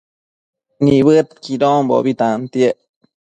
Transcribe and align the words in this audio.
Nibëdquidonbo 0.83 1.97
tantiec 2.19 2.77